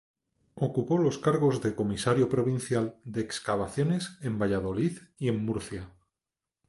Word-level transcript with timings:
Ocupó 0.55 0.97
los 0.97 1.19
cargos 1.19 1.61
de 1.61 1.75
Comisario 1.75 2.27
Provincial 2.27 2.99
de 3.03 3.21
Excavaciones 3.21 4.17
en 4.23 4.39
Valladolid 4.39 4.97
y 5.19 5.27
en 5.27 5.45
Murcia. 5.45 5.91